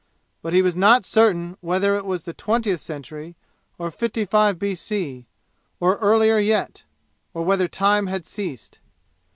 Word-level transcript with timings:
But 0.41 0.53
he 0.53 0.63
was 0.63 0.75
not 0.75 1.05
certain 1.05 1.57
whether 1.61 1.95
it 1.95 2.05
was 2.07 2.23
the 2.23 2.33
twentieth 2.33 2.81
century, 2.81 3.35
or 3.77 3.91
fifty 3.91 4.25
five 4.25 4.57
B. 4.57 4.73
C., 4.73 5.27
or 5.79 5.97
earlier 5.97 6.39
yet; 6.39 6.85
or 7.35 7.45
whether 7.45 7.67
time 7.67 8.07
had 8.07 8.25
ceased. 8.25 8.79